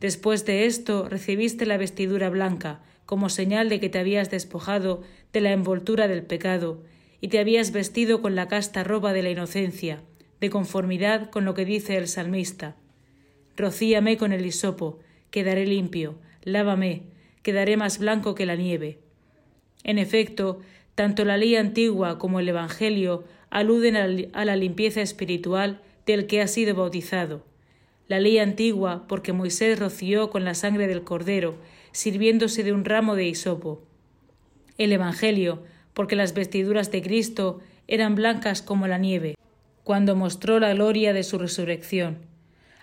Después 0.00 0.44
de 0.44 0.66
esto 0.66 1.08
recibiste 1.08 1.66
la 1.66 1.76
vestidura 1.76 2.30
blanca, 2.30 2.80
como 3.06 3.28
señal 3.28 3.68
de 3.68 3.80
que 3.80 3.88
te 3.88 3.98
habías 3.98 4.30
despojado 4.30 5.02
de 5.32 5.40
la 5.40 5.52
envoltura 5.52 6.08
del 6.08 6.22
pecado, 6.22 6.82
y 7.20 7.28
te 7.28 7.38
habías 7.38 7.72
vestido 7.72 8.22
con 8.22 8.34
la 8.34 8.48
casta 8.48 8.82
ropa 8.82 9.12
de 9.12 9.22
la 9.22 9.30
inocencia, 9.30 10.00
de 10.40 10.48
conformidad 10.48 11.30
con 11.30 11.44
lo 11.44 11.54
que 11.54 11.64
dice 11.64 11.96
el 11.96 12.08
salmista. 12.08 12.76
Rocíame 13.56 14.16
con 14.16 14.32
el 14.32 14.46
hisopo, 14.46 15.00
quedaré 15.30 15.66
limpio, 15.66 16.18
lávame, 16.42 17.02
quedaré 17.42 17.76
más 17.76 17.98
blanco 17.98 18.34
que 18.34 18.46
la 18.46 18.56
nieve. 18.56 18.98
En 19.84 19.98
efecto, 19.98 20.60
tanto 21.00 21.24
la 21.24 21.38
ley 21.38 21.56
antigua 21.56 22.18
como 22.18 22.40
el 22.40 22.48
Evangelio 22.50 23.24
aluden 23.48 23.96
a 24.34 24.44
la 24.44 24.54
limpieza 24.54 25.00
espiritual 25.00 25.80
del 26.04 26.26
que 26.26 26.42
ha 26.42 26.46
sido 26.46 26.74
bautizado. 26.74 27.42
La 28.06 28.20
ley 28.20 28.36
antigua, 28.36 29.06
porque 29.08 29.32
Moisés 29.32 29.78
roció 29.78 30.28
con 30.28 30.44
la 30.44 30.52
sangre 30.52 30.88
del 30.88 31.02
cordero, 31.02 31.54
sirviéndose 31.92 32.64
de 32.64 32.74
un 32.74 32.84
ramo 32.84 33.16
de 33.16 33.24
hisopo. 33.24 33.80
El 34.76 34.92
Evangelio, 34.92 35.62
porque 35.94 36.16
las 36.16 36.34
vestiduras 36.34 36.90
de 36.90 37.00
Cristo 37.00 37.60
eran 37.88 38.14
blancas 38.14 38.60
como 38.60 38.86
la 38.86 38.98
nieve, 38.98 39.36
cuando 39.84 40.14
mostró 40.16 40.60
la 40.60 40.74
gloria 40.74 41.14
de 41.14 41.22
su 41.22 41.38
resurrección. 41.38 42.18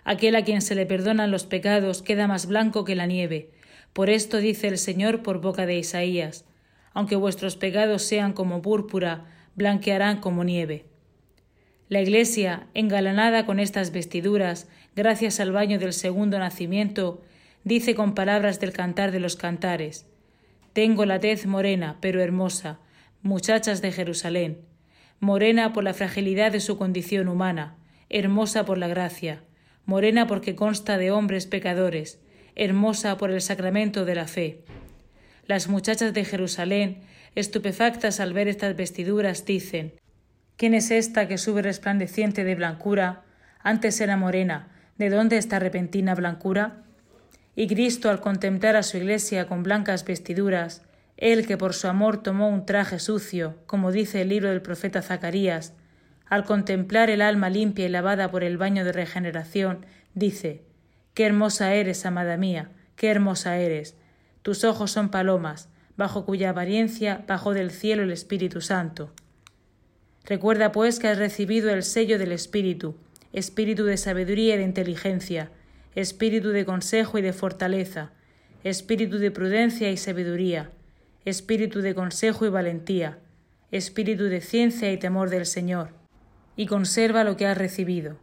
Aquel 0.06 0.36
a 0.38 0.44
quien 0.44 0.64
se 0.64 0.74
le 0.74 0.88
perdonan 0.88 1.30
los 1.30 1.46
pecados 1.46 2.02
queda 2.02 2.26
más 2.26 2.48
blanco 2.48 2.84
que 2.84 2.96
la 2.96 3.06
nieve. 3.06 3.52
Por 3.94 4.10
esto 4.10 4.40
dice 4.40 4.70
el 4.70 4.80
Señor 4.80 5.22
por 5.22 5.40
boca 5.40 5.68
de 5.68 5.78
Isaías, 5.78 6.47
aunque 6.98 7.16
vuestros 7.16 7.58
pecados 7.58 8.02
sean 8.02 8.34
como 8.34 8.64
púrpura, 8.64 9.26
blanquearán 9.54 10.20
como 10.20 10.44
nieve. 10.44 10.86
La 11.90 12.02
Iglesia, 12.02 12.70
engalanada 12.74 13.46
con 13.46 13.60
estas 13.60 13.92
vestiduras, 13.92 14.68
gracias 14.96 15.40
al 15.40 15.52
baño 15.52 15.78
del 15.78 15.94
segundo 15.94 16.40
nacimiento, 16.40 17.22
dice 17.64 17.94
con 17.94 18.16
palabras 18.16 18.60
del 18.60 18.74
cantar 18.74 19.12
de 19.12 19.20
los 19.20 19.36
cantares 19.36 20.08
Tengo 20.74 21.06
la 21.06 21.20
tez 21.20 21.46
morena, 21.46 21.98
pero 22.02 22.20
hermosa, 22.20 22.80
muchachas 23.22 23.84
de 23.84 23.92
Jerusalén, 23.92 24.62
morena 25.20 25.74
por 25.74 25.84
la 25.84 25.94
fragilidad 25.94 26.52
de 26.52 26.62
su 26.62 26.80
condición 26.80 27.28
humana, 27.28 27.76
hermosa 28.10 28.66
por 28.66 28.80
la 28.80 28.88
gracia, 28.88 29.44
morena 29.86 30.26
porque 30.26 30.56
consta 30.56 30.98
de 30.98 31.12
hombres 31.12 31.46
pecadores, 31.46 32.20
hermosa 32.56 33.18
por 33.18 33.30
el 33.30 33.42
sacramento 33.42 34.04
de 34.04 34.16
la 34.16 34.26
fe. 34.26 34.64
Las 35.48 35.70
muchachas 35.70 36.14
de 36.14 36.26
Jerusalén, 36.26 37.04
estupefactas 37.36 38.20
al 38.20 38.34
ver 38.34 38.50
estas 38.50 38.76
vestiduras, 38.76 39.46
dicen 39.46 39.94
¿Quién 40.58 40.74
es 40.74 40.92
esta 40.92 41.30
que 41.30 41.38
sube 41.38 41.62
resplandeciente 41.62 42.44
de 42.44 42.56
blancura? 42.56 43.24
Antes 43.62 44.02
era 44.02 44.18
morena, 44.18 44.68
¿de 44.98 45.10
dónde 45.10 45.38
esta 45.38 45.60
repentina 45.60 46.16
blancura? 46.16 46.84
Y 47.56 47.68
Cristo, 47.68 48.10
al 48.10 48.20
contemplar 48.20 48.76
a 48.76 48.84
su 48.84 48.98
iglesia 48.98 49.48
con 49.48 49.64
blancas 49.64 50.04
vestiduras, 50.04 50.84
él 51.16 51.48
que 51.48 51.56
por 51.56 51.74
su 51.74 51.88
amor 51.88 52.22
tomó 52.22 52.50
un 52.50 52.66
traje 52.66 53.00
sucio, 53.00 53.56
como 53.68 53.94
dice 53.94 54.24
el 54.24 54.30
libro 54.30 54.50
del 54.50 54.62
profeta 54.62 55.02
Zacarías, 55.02 55.74
al 56.26 56.44
contemplar 56.44 57.10
el 57.10 57.22
alma 57.22 57.50
limpia 57.50 57.86
y 57.86 57.90
lavada 57.90 58.30
por 58.32 58.44
el 58.44 58.58
baño 58.58 58.84
de 58.84 58.92
regeneración, 58.92 59.86
dice 60.14 60.64
Qué 61.14 61.26
hermosa 61.26 61.74
eres, 61.74 62.06
amada 62.06 62.36
mía, 62.36 62.70
qué 62.98 63.10
hermosa 63.10 63.58
eres. 63.58 63.96
Tus 64.48 64.64
ojos 64.64 64.92
son 64.92 65.10
palomas, 65.10 65.68
bajo 65.98 66.24
cuya 66.24 66.52
apariencia 66.52 67.26
bajó 67.28 67.54
del 67.54 67.70
cielo 67.70 68.04
el 68.04 68.14
Espíritu 68.14 68.62
Santo. 68.62 69.12
Recuerda, 70.24 70.72
pues, 70.72 71.00
que 71.00 71.10
has 71.10 71.18
recibido 71.18 71.70
el 71.70 71.84
sello 71.84 72.18
del 72.18 72.32
Espíritu, 72.32 72.96
espíritu 73.34 73.84
de 73.84 73.98
sabiduría 73.98 74.56
y 74.56 74.60
de 74.60 74.64
inteligencia, 74.64 75.52
espíritu 75.96 76.52
de 76.52 76.64
consejo 76.64 77.18
y 77.18 77.22
de 77.22 77.34
fortaleza, 77.34 78.12
espíritu 78.64 79.18
de 79.18 79.32
prudencia 79.32 79.92
y 79.92 79.98
sabiduría, 79.98 80.72
espíritu 81.26 81.82
de 81.82 81.94
consejo 81.94 82.46
y 82.46 82.50
valentía, 82.50 83.20
espíritu 83.72 84.24
de 84.30 84.40
ciencia 84.40 84.94
y 84.94 84.98
temor 84.98 85.30
del 85.30 85.46
Señor, 85.46 85.90
y 86.56 86.68
conserva 86.68 87.26
lo 87.26 87.36
que 87.36 87.48
has 87.48 87.58
recibido. 87.58 88.16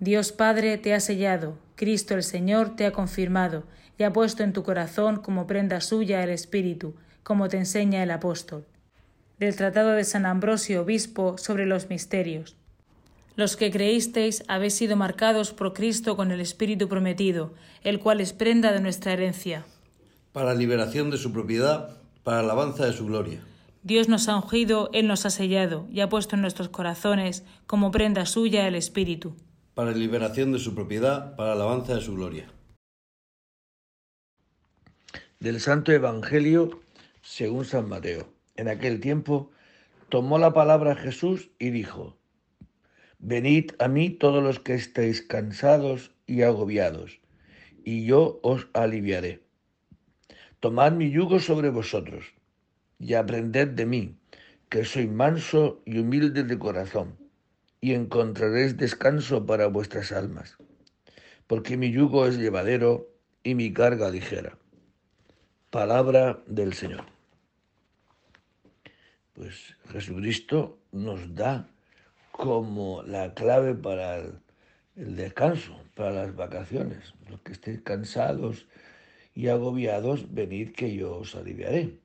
Dios 0.00 0.32
Padre 0.32 0.76
te 0.76 0.92
ha 0.92 1.00
sellado, 1.00 1.56
Cristo 1.76 2.14
el 2.14 2.24
Señor 2.24 2.76
te 2.76 2.84
ha 2.84 2.92
confirmado 2.92 3.64
y 3.98 4.04
ha 4.04 4.12
puesto 4.12 4.42
en 4.42 4.52
tu 4.52 4.62
corazón 4.62 5.16
como 5.16 5.46
prenda 5.46 5.80
suya 5.80 6.22
el 6.22 6.30
Espíritu, 6.30 6.94
como 7.22 7.48
te 7.48 7.58
enseña 7.58 8.02
el 8.02 8.10
apóstol. 8.10 8.66
Del 9.38 9.56
Tratado 9.56 9.90
de 9.90 10.04
San 10.04 10.26
Ambrosio, 10.26 10.82
Obispo, 10.82 11.36
sobre 11.38 11.66
los 11.66 11.88
misterios. 11.88 12.56
Los 13.34 13.56
que 13.56 13.70
creísteis 13.70 14.44
habéis 14.46 14.74
sido 14.74 14.96
marcados 14.96 15.52
por 15.52 15.72
Cristo 15.72 16.16
con 16.16 16.30
el 16.30 16.40
Espíritu 16.40 16.88
prometido, 16.88 17.54
el 17.82 17.98
cual 17.98 18.20
es 18.20 18.32
prenda 18.32 18.72
de 18.72 18.80
nuestra 18.80 19.12
herencia. 19.12 19.64
Para 20.32 20.54
liberación 20.54 21.10
de 21.10 21.16
su 21.16 21.32
propiedad, 21.32 21.96
para 22.24 22.40
alabanza 22.40 22.84
de 22.84 22.92
su 22.92 23.06
gloria. 23.06 23.40
Dios 23.82 24.08
nos 24.08 24.28
ha 24.28 24.36
ungido, 24.36 24.90
Él 24.92 25.08
nos 25.08 25.26
ha 25.26 25.30
sellado 25.30 25.88
y 25.90 26.00
ha 26.00 26.08
puesto 26.08 26.36
en 26.36 26.42
nuestros 26.42 26.68
corazones 26.68 27.42
como 27.66 27.90
prenda 27.90 28.26
suya 28.26 28.68
el 28.68 28.74
Espíritu. 28.74 29.34
Para 29.74 29.92
liberación 29.92 30.52
de 30.52 30.58
su 30.58 30.74
propiedad, 30.74 31.34
para 31.34 31.52
alabanza 31.52 31.94
de 31.94 32.02
su 32.02 32.14
gloria. 32.14 32.46
Del 35.42 35.58
Santo 35.58 35.90
Evangelio 35.90 36.82
según 37.20 37.64
San 37.64 37.88
Mateo. 37.88 38.32
En 38.54 38.68
aquel 38.68 39.00
tiempo 39.00 39.50
tomó 40.08 40.38
la 40.38 40.52
palabra 40.52 40.94
Jesús 40.94 41.50
y 41.58 41.70
dijo, 41.70 42.16
Venid 43.18 43.72
a 43.80 43.88
mí 43.88 44.08
todos 44.08 44.40
los 44.40 44.60
que 44.60 44.74
estéis 44.74 45.20
cansados 45.20 46.14
y 46.28 46.42
agobiados, 46.42 47.18
y 47.82 48.06
yo 48.06 48.38
os 48.44 48.68
aliviaré. 48.72 49.42
Tomad 50.60 50.92
mi 50.92 51.10
yugo 51.10 51.40
sobre 51.40 51.70
vosotros, 51.70 52.24
y 53.00 53.14
aprended 53.14 53.66
de 53.66 53.84
mí, 53.84 54.20
que 54.68 54.84
soy 54.84 55.08
manso 55.08 55.82
y 55.84 55.98
humilde 55.98 56.44
de 56.44 56.56
corazón, 56.56 57.18
y 57.80 57.94
encontraréis 57.94 58.76
descanso 58.76 59.44
para 59.44 59.66
vuestras 59.66 60.12
almas, 60.12 60.56
porque 61.48 61.76
mi 61.76 61.90
yugo 61.90 62.28
es 62.28 62.38
llevadero 62.38 63.10
y 63.42 63.56
mi 63.56 63.72
carga 63.72 64.08
ligera. 64.08 64.56
Palabra 65.72 66.38
del 66.46 66.74
Señor. 66.74 67.06
Pues 69.32 69.74
Jesucristo 69.88 70.78
nos 70.92 71.34
da 71.34 71.66
como 72.30 73.02
la 73.04 73.32
clave 73.32 73.74
para 73.74 74.18
el, 74.18 75.16
descanso, 75.16 75.82
para 75.94 76.10
las 76.10 76.36
vacaciones. 76.36 77.14
Los 77.26 77.40
que 77.40 77.52
estéis 77.52 77.80
cansados 77.80 78.66
y 79.34 79.48
agobiados, 79.48 80.26
venid 80.34 80.72
que 80.72 80.94
yo 80.94 81.16
os 81.16 81.34
aliviaré. 81.34 81.98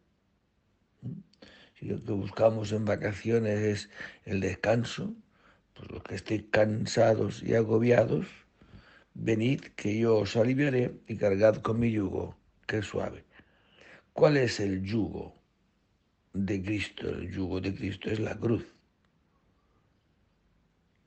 Si 1.77 1.87
lo 1.87 2.01
que 2.01 2.13
buscamos 2.13 2.71
en 2.71 2.85
vacaciones 2.85 3.59
es 3.59 3.89
el 4.23 4.39
descanso, 4.39 5.13
pues 5.73 5.91
los 5.91 6.03
que 6.03 6.15
estéis 6.15 6.45
cansados 6.51 7.43
y 7.43 7.53
agobiados, 7.53 8.27
venid 9.13 9.59
que 9.75 9.99
yo 9.99 10.19
os 10.19 10.37
aliviaré 10.37 10.93
y 11.05 11.17
cargad 11.17 11.57
con 11.57 11.81
mi 11.81 11.91
yugo, 11.91 12.33
que 12.65 12.77
es 12.77 12.85
suave. 12.85 13.26
¿Cuál 14.17 14.37
es 14.37 14.59
el 14.59 14.81
yugo 14.81 15.35
de 16.33 16.63
Cristo? 16.63 17.07
El 17.07 17.31
yugo 17.31 17.61
de 17.61 17.75
Cristo 17.75 18.09
es 18.09 18.19
la 18.19 18.35
cruz 18.35 18.65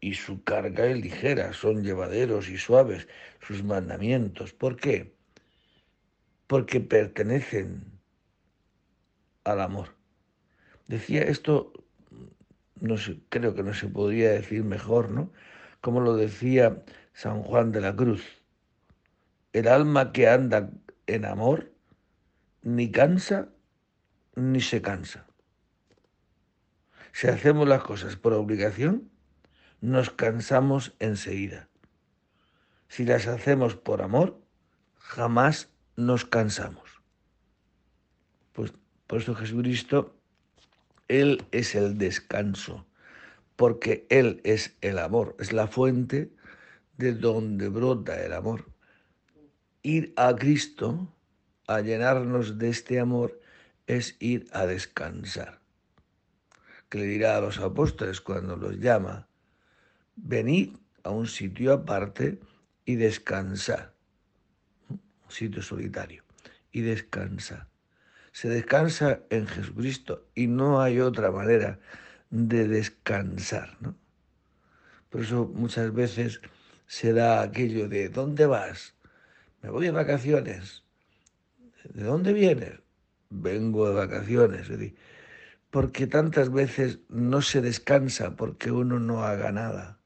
y 0.01 0.15
su 0.15 0.45
carga 0.45 0.87
es 0.87 1.03
ligera, 1.03 1.53
son 1.53 1.83
llevaderos 1.83 2.49
y 2.49 2.57
suaves 2.57 3.09
sus 3.41 3.65
mandamientos. 3.65 4.53
¿Por 4.53 4.77
qué? 4.77 5.17
Porque 6.47 6.79
pertenecen 6.79 7.83
al 9.43 9.61
amor. 9.61 9.97
Decía 10.87 11.23
esto, 11.23 11.73
no 12.81 12.95
creo 13.29 13.57
que 13.57 13.65
no 13.65 13.75
se 13.75 13.89
podría 13.89 14.31
decir 14.31 14.63
mejor, 14.63 15.11
¿no? 15.11 15.33
Como 15.81 15.99
lo 15.99 16.15
decía 16.15 16.85
San 17.13 17.43
Juan 17.43 17.73
de 17.73 17.81
la 17.81 17.97
Cruz. 17.97 18.23
El 19.53 19.67
alma 19.67 20.13
que 20.13 20.29
anda 20.29 20.71
en 21.09 21.25
amor 21.25 21.70
ni 22.63 22.91
cansa 22.91 23.49
ni 24.35 24.61
se 24.61 24.83
cansa. 24.83 25.27
Si 27.13 27.27
hacemos 27.27 27.67
las 27.69 27.83
cosas 27.83 28.17
por 28.17 28.33
obligación, 28.33 29.11
nos 29.81 30.11
cansamos 30.11 30.95
enseguida. 30.99 31.69
Si 32.89 33.05
las 33.05 33.27
hacemos 33.27 33.77
por 33.77 34.03
amor, 34.03 34.41
jamás 34.99 35.71
nos 35.97 36.25
cansamos. 36.25 37.03
Pues 38.53 38.73
Por 39.07 39.21
eso 39.21 39.35
Jesucristo, 39.35 40.17
Él 41.09 41.45
es 41.51 41.75
el 41.75 41.99
descanso, 41.99 42.87
porque 43.57 44.07
Él 44.09 44.41
es 44.45 44.77
el 44.81 44.99
amor, 44.99 45.37
es 45.39 45.53
la 45.53 45.67
fuente 45.67 46.33
de 46.97 47.13
donde 47.15 47.69
brota 47.69 48.23
el 48.23 48.33
amor. 48.33 48.71
Ir 49.83 50.13
a 50.17 50.35
Cristo, 50.37 51.13
a 51.71 51.83
llenarnos 51.83 52.59
de 52.59 52.69
este 52.69 52.99
amor, 52.99 53.41
es 53.87 54.17
ir 54.19 54.49
a 54.51 54.67
descansar. 54.67 55.61
Que 56.89 56.99
le 56.99 57.05
dirá 57.05 57.37
a 57.37 57.41
los 57.41 57.59
apóstoles 57.59 58.21
cuando 58.21 58.57
los 58.57 58.79
llama, 58.79 59.29
venid 60.17 60.75
a 61.05 61.11
un 61.11 61.29
sitio 61.29 61.73
aparte 61.73 62.41
y 62.85 62.97
descansar, 62.97 63.95
un 64.89 65.01
sitio 65.29 65.63
solitario, 65.63 66.25
y 66.73 66.81
descansa. 66.81 67.69
Se 68.33 68.49
descansa 68.49 69.21
en 69.31 69.47
Jesucristo 69.47 70.27
y 70.35 70.49
no 70.49 70.83
hay 70.83 70.99
otra 70.99 71.31
manera 71.31 71.79
de 72.31 72.67
descansar. 72.67 73.77
¿no? 73.79 73.95
Por 75.09 75.21
eso 75.21 75.47
muchas 75.55 75.95
veces 75.95 76.41
se 76.89 77.13
da 77.13 77.43
aquello 77.43 77.89
de 77.89 78.09
¿dónde 78.09 78.47
vas? 78.47 78.97
Me 79.63 79.71
voy 79.71 79.85
de 79.85 79.93
vacaciones. 79.93 80.83
¿De 81.85 82.05
dónde 82.05 82.33
vienes? 82.33 82.81
Vengo 83.31 83.89
de 83.89 83.95
vacaciones. 83.95 84.69
Porque 85.71 86.07
tantas 86.07 86.53
veces 86.53 87.01
no 87.09 87.43
se 87.43 87.61
descansa 87.61 88.37
porque 88.37 88.71
uno 88.71 88.99
no 88.99 89.25
haga 89.25 89.53
nada. 89.53 90.01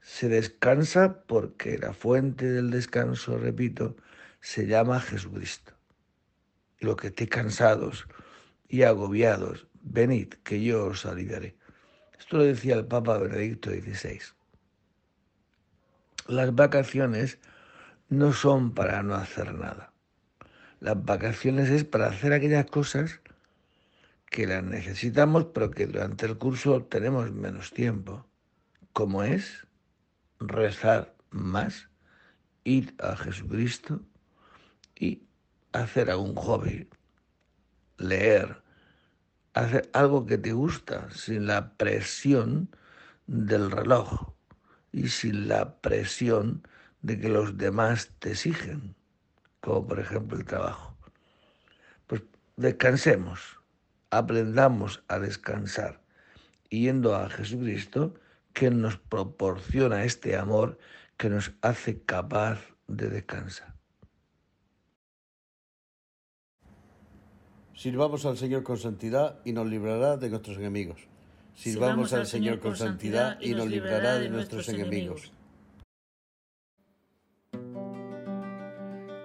Se 0.00 0.28
descansa 0.28 1.22
porque 1.26 1.78
la 1.78 1.92
fuente 1.92 2.50
del 2.50 2.70
descanso, 2.70 3.38
repito, 3.38 3.96
se 4.40 4.66
llama 4.66 5.00
Jesucristo. 5.00 5.72
Lo 6.80 6.96
que 6.96 7.08
esté 7.08 7.28
cansados 7.28 8.06
y 8.68 8.82
agobiados, 8.82 9.68
venid, 9.82 10.34
que 10.42 10.62
yo 10.62 10.86
os 10.86 11.06
aliviaré. 11.06 11.56
Esto 12.18 12.38
lo 12.38 12.44
decía 12.44 12.74
el 12.74 12.86
Papa 12.86 13.18
Benedicto 13.18 13.70
XVI. 13.70 14.20
Las 16.26 16.54
vacaciones 16.54 17.38
no 18.08 18.32
son 18.32 18.74
para 18.74 19.02
no 19.02 19.14
hacer 19.14 19.54
nada. 19.54 19.91
Las 20.82 21.04
vacaciones 21.04 21.70
es 21.70 21.84
para 21.84 22.08
hacer 22.08 22.32
aquellas 22.32 22.66
cosas 22.66 23.20
que 24.28 24.48
las 24.48 24.64
necesitamos, 24.64 25.44
pero 25.54 25.70
que 25.70 25.86
durante 25.86 26.26
el 26.26 26.38
curso 26.38 26.82
tenemos 26.82 27.30
menos 27.30 27.70
tiempo, 27.70 28.26
como 28.92 29.22
es 29.22 29.64
rezar 30.40 31.14
más, 31.30 31.88
ir 32.64 32.96
a 32.98 33.14
Jesucristo 33.14 34.00
y 34.96 35.22
hacer 35.70 36.10
a 36.10 36.16
un 36.16 36.34
hobby, 36.34 36.88
leer, 37.96 38.60
hacer 39.54 39.88
algo 39.92 40.26
que 40.26 40.36
te 40.36 40.52
gusta 40.52 41.08
sin 41.12 41.46
la 41.46 41.74
presión 41.74 42.74
del 43.28 43.70
reloj 43.70 44.32
y 44.90 45.10
sin 45.10 45.46
la 45.46 45.80
presión 45.80 46.66
de 47.02 47.20
que 47.20 47.28
los 47.28 47.56
demás 47.56 48.10
te 48.18 48.32
exigen, 48.32 48.96
como 49.62 49.86
por 49.86 50.00
ejemplo 50.00 50.36
el 50.36 50.44
trabajo. 50.44 50.94
Pues 52.06 52.22
descansemos, 52.56 53.60
aprendamos 54.10 55.02
a 55.08 55.18
descansar 55.18 56.02
yendo 56.68 57.14
a 57.14 57.30
Jesucristo 57.30 58.14
que 58.52 58.70
nos 58.70 58.98
proporciona 58.98 60.04
este 60.04 60.36
amor 60.36 60.78
que 61.16 61.30
nos 61.30 61.52
hace 61.62 62.02
capaz 62.02 62.58
de 62.88 63.08
descansar. 63.08 63.72
Sirvamos 67.74 68.26
al 68.26 68.36
Señor 68.36 68.62
con 68.62 68.78
santidad 68.78 69.40
y 69.44 69.52
nos 69.52 69.66
librará 69.66 70.16
de 70.16 70.28
nuestros 70.28 70.56
enemigos. 70.58 71.00
Sirvamos 71.54 72.12
al 72.12 72.26
Señor 72.26 72.58
con 72.60 72.76
santidad 72.76 73.40
y 73.40 73.54
nos 73.54 73.68
librará 73.68 74.18
de 74.18 74.28
nuestros 74.28 74.68
enemigos. 74.68 75.32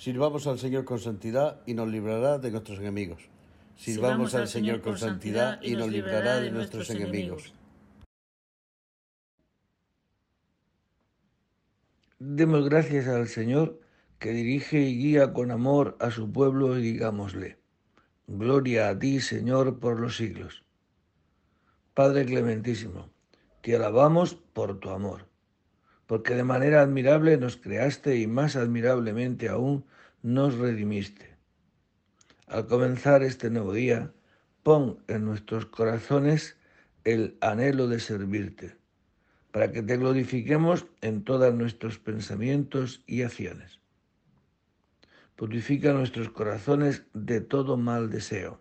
Sirvamos 0.00 0.46
al 0.46 0.58
Señor 0.58 0.86
con 0.86 0.98
santidad 0.98 1.60
y 1.66 1.74
nos 1.74 1.86
librará 1.86 2.38
de 2.38 2.50
nuestros 2.50 2.78
enemigos. 2.78 3.28
Sirvamos 3.76 4.34
al 4.34 4.48
Señor 4.48 4.80
con 4.80 4.96
santidad 4.96 5.60
y 5.60 5.76
nos 5.76 5.90
librará 5.90 6.40
de 6.40 6.50
nuestros 6.50 6.88
enemigos. 6.88 7.52
Demos 12.18 12.66
gracias 12.66 13.08
al 13.08 13.28
Señor 13.28 13.78
que 14.18 14.30
dirige 14.30 14.80
y 14.80 14.96
guía 14.96 15.34
con 15.34 15.50
amor 15.50 15.98
a 16.00 16.10
su 16.10 16.32
pueblo 16.32 16.78
y 16.78 16.82
digámosle. 16.82 17.58
Gloria 18.26 18.88
a 18.88 18.98
ti, 18.98 19.20
Señor, 19.20 19.80
por 19.80 20.00
los 20.00 20.16
siglos. 20.16 20.64
Padre 21.92 22.24
clementísimo, 22.24 23.10
te 23.60 23.76
alabamos 23.76 24.34
por 24.34 24.80
tu 24.80 24.88
amor, 24.88 25.26
porque 26.10 26.34
de 26.34 26.42
manera 26.42 26.80
admirable 26.80 27.36
nos 27.36 27.56
creaste 27.56 28.16
y 28.16 28.26
más 28.26 28.56
admirablemente 28.56 29.48
aún 29.48 29.84
nos 30.24 30.58
redimiste. 30.58 31.36
Al 32.48 32.66
comenzar 32.66 33.22
este 33.22 33.48
nuevo 33.48 33.72
día, 33.72 34.12
pon 34.64 34.98
en 35.06 35.24
nuestros 35.24 35.66
corazones 35.66 36.56
el 37.04 37.38
anhelo 37.40 37.86
de 37.86 38.00
servirte, 38.00 38.76
para 39.52 39.70
que 39.70 39.84
te 39.84 39.98
glorifiquemos 39.98 40.84
en 41.00 41.22
todos 41.22 41.54
nuestros 41.54 42.00
pensamientos 42.00 43.04
y 43.06 43.22
acciones. 43.22 43.78
Purifica 45.36 45.92
nuestros 45.92 46.28
corazones 46.30 47.04
de 47.14 47.40
todo 47.40 47.76
mal 47.76 48.10
deseo 48.10 48.60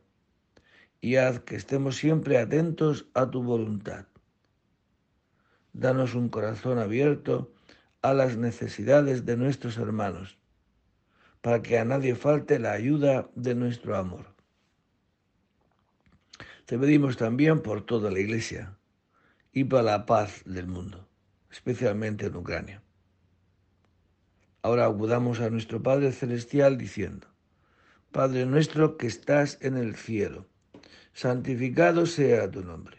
y 1.01 1.15
haz 1.15 1.39
que 1.39 1.55
estemos 1.55 1.97
siempre 1.97 2.37
atentos 2.37 3.07
a 3.15 3.27
tu 3.31 3.41
voluntad. 3.41 4.05
Danos 5.79 6.13
un 6.13 6.27
corazón 6.27 6.77
abierto 6.77 7.53
a 8.01 8.13
las 8.13 8.35
necesidades 8.35 9.25
de 9.25 9.37
nuestros 9.37 9.77
hermanos, 9.77 10.37
para 11.39 11.61
que 11.61 11.79
a 11.79 11.85
nadie 11.85 12.15
falte 12.15 12.59
la 12.59 12.73
ayuda 12.73 13.29
de 13.35 13.55
nuestro 13.55 13.95
amor. 13.95 14.35
Te 16.65 16.77
pedimos 16.77 17.15
también 17.15 17.61
por 17.61 17.85
toda 17.85 18.11
la 18.11 18.19
Iglesia 18.19 18.77
y 19.53 19.63
para 19.63 19.83
la 19.83 20.05
paz 20.05 20.43
del 20.43 20.67
mundo, 20.67 21.07
especialmente 21.49 22.25
en 22.25 22.35
Ucrania. 22.35 22.83
Ahora 24.61 24.85
acudamos 24.85 25.39
a 25.39 25.49
nuestro 25.49 25.81
Padre 25.81 26.11
Celestial 26.11 26.77
diciendo, 26.77 27.27
Padre 28.11 28.45
nuestro 28.45 28.97
que 28.97 29.07
estás 29.07 29.57
en 29.61 29.77
el 29.77 29.95
cielo, 29.95 30.45
santificado 31.13 32.05
sea 32.05 32.51
tu 32.51 32.65
nombre. 32.65 32.98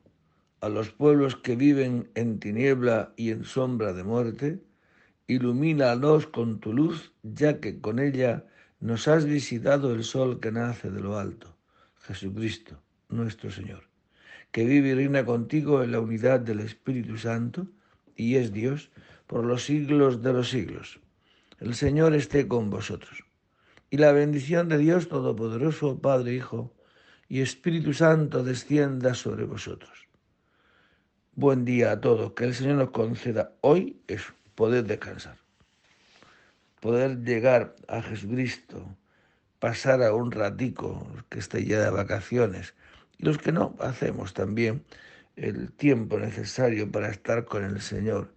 a 0.61 0.69
los 0.69 0.91
pueblos 0.91 1.35
que 1.35 1.55
viven 1.55 2.11
en 2.13 2.39
tiniebla 2.39 3.13
y 3.17 3.31
en 3.31 3.43
sombra 3.45 3.93
de 3.93 4.03
muerte, 4.03 4.61
ilumínalos 5.25 6.27
con 6.27 6.59
tu 6.59 6.71
luz, 6.71 7.13
ya 7.23 7.59
que 7.59 7.81
con 7.81 7.97
ella 7.97 8.45
nos 8.79 9.07
has 9.07 9.25
visitado 9.25 9.93
el 9.93 10.03
sol 10.03 10.39
que 10.39 10.51
nace 10.51 10.91
de 10.91 11.01
lo 11.01 11.17
alto, 11.17 11.57
Jesucristo, 12.01 12.79
nuestro 13.09 13.49
Señor, 13.49 13.83
que 14.51 14.65
vive 14.65 14.89
y 14.89 14.93
reina 14.93 15.25
contigo 15.25 15.81
en 15.81 15.93
la 15.93 15.99
unidad 15.99 16.39
del 16.39 16.59
Espíritu 16.59 17.17
Santo 17.17 17.65
y 18.15 18.35
es 18.35 18.53
Dios 18.53 18.91
por 19.25 19.45
los 19.45 19.65
siglos 19.65 20.21
de 20.21 20.33
los 20.33 20.49
siglos. 20.49 20.99
El 21.59 21.73
Señor 21.73 22.13
esté 22.13 22.47
con 22.47 22.69
vosotros 22.69 23.23
y 23.89 23.97
la 23.97 24.11
bendición 24.11 24.69
de 24.69 24.77
Dios 24.77 25.09
Todopoderoso, 25.09 25.99
Padre, 25.99 26.35
Hijo 26.35 26.71
y 27.27 27.41
Espíritu 27.41 27.93
Santo 27.93 28.43
descienda 28.43 29.15
sobre 29.15 29.45
vosotros. 29.45 30.10
Buen 31.35 31.63
día 31.63 31.93
a 31.93 32.01
todos, 32.01 32.33
que 32.33 32.43
el 32.43 32.53
Señor 32.53 32.75
nos 32.75 32.89
conceda 32.91 33.53
hoy 33.61 34.01
es 34.07 34.21
poder 34.53 34.83
descansar, 34.83 35.37
poder 36.81 37.23
llegar 37.23 37.73
a 37.87 38.01
Jesucristo, 38.01 38.97
pasar 39.57 40.03
a 40.03 40.13
un 40.13 40.29
ratico, 40.31 41.07
que 41.29 41.39
esté 41.39 41.63
ya 41.63 41.79
de 41.79 41.89
vacaciones, 41.89 42.73
y 43.17 43.23
los 43.23 43.37
que 43.37 43.53
no, 43.53 43.77
hacemos 43.79 44.33
también 44.33 44.83
el 45.37 45.71
tiempo 45.71 46.19
necesario 46.19 46.91
para 46.91 47.09
estar 47.09 47.45
con 47.45 47.63
el 47.63 47.79
Señor 47.79 48.33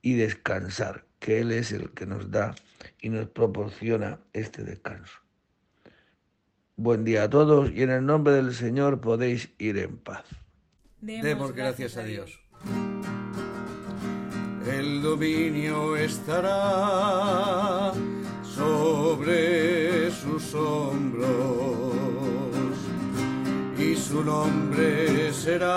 y 0.00 0.14
descansar, 0.14 1.06
que 1.18 1.40
Él 1.40 1.50
es 1.50 1.72
el 1.72 1.90
que 1.90 2.06
nos 2.06 2.30
da 2.30 2.54
y 3.00 3.08
nos 3.08 3.26
proporciona 3.30 4.20
este 4.32 4.62
descanso. 4.62 5.18
Buen 6.76 7.02
día 7.02 7.24
a 7.24 7.30
todos 7.30 7.72
y 7.72 7.82
en 7.82 7.90
el 7.90 8.06
nombre 8.06 8.34
del 8.34 8.54
Señor 8.54 9.00
podéis 9.00 9.50
ir 9.58 9.76
en 9.78 9.96
paz. 9.96 10.24
Demos, 11.00 11.52
gracias 11.52 11.96
a 11.96 12.02
Dios. 12.02 12.40
El 14.66 15.00
dominio 15.00 15.96
estará 15.96 17.92
sobre 18.42 20.10
sus 20.10 20.52
hombros 20.54 21.94
y 23.78 23.94
su 23.94 24.24
nombre 24.24 25.32
será 25.32 25.68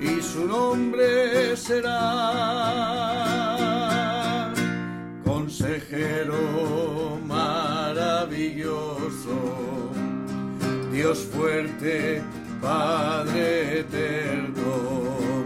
y 0.00 0.20
su 0.20 0.46
nombre 0.46 1.56
será 1.56 2.00
consejero 5.24 7.20
maravilloso 7.24 9.59
Dios 11.00 11.20
fuerte 11.32 12.20
Padre 12.60 13.78
eterno 13.80 15.40